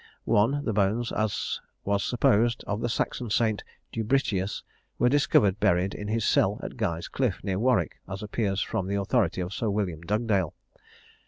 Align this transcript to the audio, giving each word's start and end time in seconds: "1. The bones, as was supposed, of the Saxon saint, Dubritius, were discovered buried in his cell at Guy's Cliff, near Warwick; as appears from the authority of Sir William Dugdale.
"1. 0.23 0.65
The 0.65 0.73
bones, 0.73 1.11
as 1.11 1.61
was 1.85 2.03
supposed, 2.03 2.63
of 2.65 2.81
the 2.81 2.89
Saxon 2.89 3.29
saint, 3.29 3.63
Dubritius, 3.93 4.63
were 4.97 5.09
discovered 5.09 5.59
buried 5.59 5.93
in 5.93 6.07
his 6.07 6.25
cell 6.25 6.59
at 6.63 6.75
Guy's 6.75 7.07
Cliff, 7.07 7.39
near 7.43 7.59
Warwick; 7.59 7.99
as 8.09 8.23
appears 8.23 8.61
from 8.63 8.87
the 8.87 8.95
authority 8.99 9.41
of 9.41 9.53
Sir 9.53 9.69
William 9.69 10.01
Dugdale. 10.01 10.55